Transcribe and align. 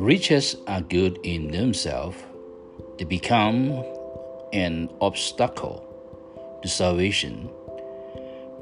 Riches 0.00 0.56
are 0.66 0.80
good 0.80 1.18
in 1.24 1.48
themselves, 1.48 2.16
they 2.96 3.04
become 3.04 3.84
an 4.50 4.88
obstacle 4.98 5.84
to 6.62 6.68
salvation 6.70 7.50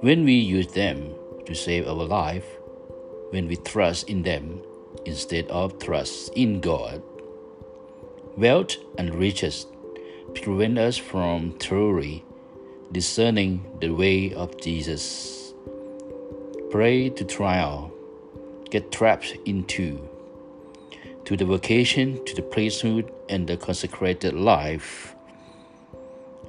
when 0.01 0.25
we 0.25 0.33
use 0.33 0.67
them 0.73 1.15
to 1.47 1.55
save 1.55 1.87
our 1.87 1.95
life, 1.95 2.45
when 3.31 3.47
we 3.47 3.55
trust 3.55 4.09
in 4.11 4.23
them 4.23 4.61
instead 5.07 5.47
of 5.47 5.79
trust 5.79 6.33
in 6.35 6.59
God. 6.61 7.01
Wealth 8.37 8.75
and 8.99 9.15
riches 9.15 9.67
prevent 10.43 10.77
us 10.77 10.97
from 10.97 11.57
truly 11.61 12.25
discerning 12.91 13.65
the 13.81 13.91
way 13.91 14.35
of 14.35 14.61
Jesus. 14.61 15.55
Pray 16.73 17.11
to 17.11 17.25
trial, 17.25 17.93
get 18.71 18.91
trapped 18.91 19.37
into 19.45 20.01
to 21.29 21.37
the 21.37 21.45
vocation, 21.45 22.25
to 22.25 22.35
the 22.35 22.41
priesthood, 22.41 23.13
and 23.29 23.47
the 23.47 23.55
consecrated 23.55 24.33
life, 24.33 25.15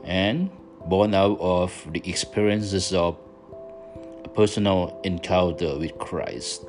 and 0.06 0.50
born 0.86 1.14
out 1.14 1.38
of 1.42 1.86
the 1.92 2.02
experiences 2.10 2.94
of 2.94 3.18
a 4.24 4.30
personal 4.30 4.98
encounter 5.04 5.78
with 5.78 5.98
Christ, 5.98 6.66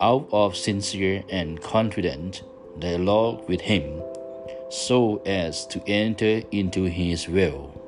out 0.00 0.28
of 0.32 0.56
sincere 0.56 1.22
and 1.30 1.62
confident 1.62 2.42
dialogue 2.80 3.48
with 3.48 3.60
Him, 3.60 4.02
so 4.68 5.22
as 5.24 5.64
to 5.68 5.80
enter 5.86 6.42
into 6.50 6.86
His 6.86 7.28
will. 7.28 7.81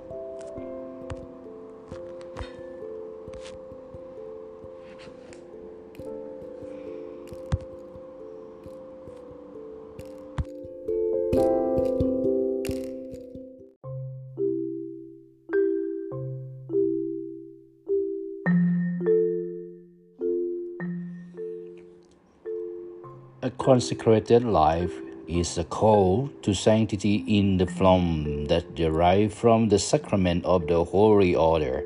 A 23.45 23.51
consecrated 23.51 24.43
life 24.43 24.95
is 25.29 25.59
a 25.59 25.65
call 25.65 26.31
to 26.41 26.55
sanctity 26.55 27.17
in 27.29 27.59
the 27.59 27.67
form 27.67 28.47
that 28.47 28.75
derives 28.75 29.35
from 29.35 29.69
the 29.69 29.79
sacrament 29.79 30.47
of 30.47 30.67
the 30.67 30.83
Holy 30.83 31.35
Order. 31.35 31.85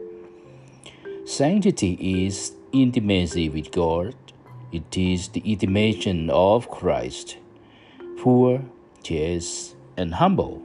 Sanctity 1.24 1.98
is 2.26 2.52
intimacy 2.70 3.48
with 3.48 3.72
God. 3.72 4.14
It 4.70 4.96
is 4.96 5.26
the 5.30 5.40
intimation 5.40 6.30
of 6.30 6.70
Christ, 6.70 7.38
poor, 8.18 8.62
chaste, 9.02 9.74
and 9.96 10.14
humble. 10.14 10.62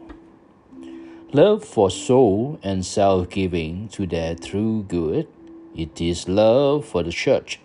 Love 1.31 1.65
for 1.65 1.89
soul 1.89 2.59
and 2.61 2.85
self 2.85 3.31
giving 3.31 3.87
to 3.97 4.05
their 4.05 4.35
true 4.35 4.85
good. 4.87 5.27
It 5.75 5.99
is 5.99 6.29
love 6.29 6.85
for 6.85 7.01
the 7.01 7.11
church, 7.11 7.59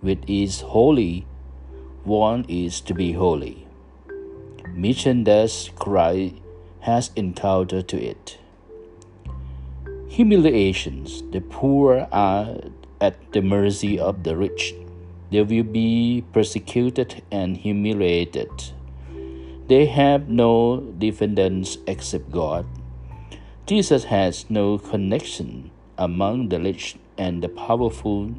which 0.00 0.22
is 0.26 0.62
holy 0.62 1.26
one 2.04 2.44
is 2.48 2.80
to 2.80 2.94
be 2.94 3.12
holy. 3.12 3.66
Mission 4.74 5.24
thus 5.24 5.70
Christ 5.76 6.34
has 6.80 7.10
encountered 7.14 7.86
to 7.88 8.02
it. 8.02 8.38
Humiliations. 10.08 11.22
The 11.30 11.40
poor 11.40 12.08
are 12.10 12.56
at 13.00 13.32
the 13.32 13.40
mercy 13.40 13.98
of 13.98 14.24
the 14.24 14.36
rich. 14.36 14.74
They 15.30 15.42
will 15.42 15.62
be 15.64 16.24
persecuted 16.32 17.22
and 17.30 17.56
humiliated. 17.56 18.50
They 19.68 19.86
have 19.86 20.28
no 20.28 20.80
defendants 20.98 21.78
except 21.86 22.30
God. 22.30 22.66
Jesus 23.66 24.04
has 24.04 24.50
no 24.50 24.76
connection 24.76 25.70
among 25.96 26.48
the 26.48 26.60
rich 26.60 26.96
and 27.16 27.42
the 27.42 27.48
powerful 27.48 28.34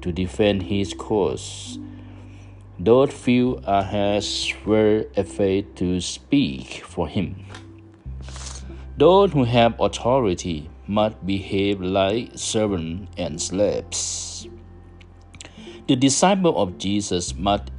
to 0.00 0.12
defend 0.12 0.64
his 0.64 0.94
cause 0.94 1.78
those 2.84 3.12
few 3.12 3.62
has 3.64 4.52
were 4.66 5.06
afraid 5.16 5.76
to 5.76 6.00
speak 6.00 6.82
for 6.84 7.06
him. 7.06 7.46
Those 8.98 9.32
who 9.32 9.44
have 9.44 9.78
authority 9.78 10.68
must 10.88 11.24
behave 11.24 11.80
like 11.80 12.32
servants 12.34 13.12
and 13.16 13.40
slaves. 13.40 14.48
The 15.86 15.94
disciple 15.94 16.58
of 16.60 16.76
Jesus 16.78 17.36
must 17.36 17.70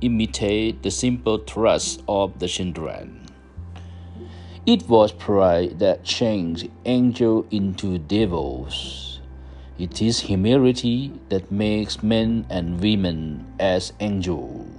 imitate 0.00 0.82
the 0.82 0.90
simple 0.90 1.38
trust 1.40 2.02
of 2.08 2.38
the 2.38 2.48
children. 2.48 3.26
It 4.64 4.88
was 4.88 5.12
pride 5.12 5.78
that 5.78 6.04
changed 6.04 6.70
angels 6.86 7.46
into 7.50 7.98
devils. 7.98 9.17
It 9.78 10.02
is 10.02 10.26
humility 10.26 11.12
that 11.28 11.52
makes 11.52 12.02
men 12.02 12.46
and 12.50 12.80
women 12.80 13.46
as 13.60 13.92
angels. 14.00 14.77